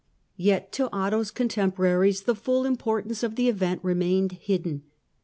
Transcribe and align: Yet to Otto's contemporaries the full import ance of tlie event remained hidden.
Yet 0.37 0.71
to 0.71 0.91
Otto's 0.91 1.29
contemporaries 1.29 2.21
the 2.21 2.33
full 2.33 2.65
import 2.65 3.05
ance 3.05 3.21
of 3.21 3.35
tlie 3.35 3.49
event 3.49 3.81
remained 3.83 4.31
hidden. 4.31 4.81